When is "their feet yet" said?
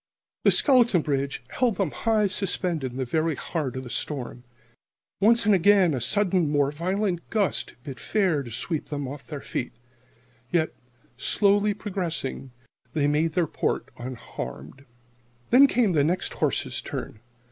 9.27-10.73